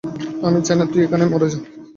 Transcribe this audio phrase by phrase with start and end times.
[0.45, 1.57] আমি চাই না তুই এখনই মারা যা।